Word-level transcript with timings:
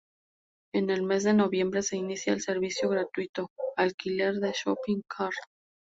En 0.73 0.89
el 0.89 1.03
mes 1.03 1.23
de 1.25 1.35
noviembre 1.35 1.83
se 1.83 1.95
inicia 1.95 2.33
el 2.33 2.41
servicio 2.41 2.89
gratuito 2.89 3.51
"Alquiler 3.77 4.33
de 4.37 4.51
Shopping 4.51 5.03
Cart". 5.07 5.35